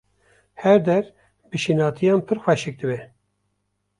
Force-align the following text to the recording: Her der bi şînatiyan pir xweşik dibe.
Her 0.61 0.79
der 0.85 1.05
bi 1.49 1.57
şînatiyan 1.63 2.21
pir 2.27 2.37
xweşik 2.43 2.75
dibe. 2.81 2.99